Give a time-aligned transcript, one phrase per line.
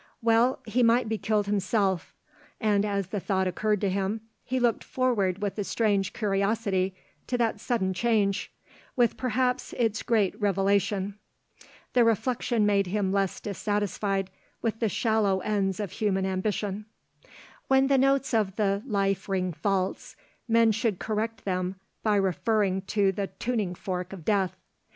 [0.19, 2.11] Well, he might be killed himself;
[2.59, 6.95] and as the thought occurred to him he looked forward with a strange curiosity
[7.27, 8.51] to that sudden change,
[8.95, 11.19] with perhaps its great revelation.
[11.93, 16.87] The reflection made him less dissatisfied with the shallow ends of human ambition.
[17.67, 20.15] When the notes of life ring false,
[20.47, 24.57] men should correct them by referring to the tuning fork of death.